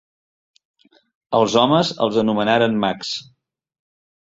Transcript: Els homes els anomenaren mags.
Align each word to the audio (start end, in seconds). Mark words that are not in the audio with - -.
Els 1.41 1.59
homes 1.65 1.95
els 2.09 2.21
anomenaren 2.25 2.77
mags. 2.87 3.17